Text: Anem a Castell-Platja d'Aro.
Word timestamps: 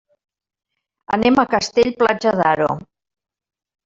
Anem 1.17 1.37
a 1.41 1.45
Castell-Platja 1.51 2.33
d'Aro. 2.39 2.71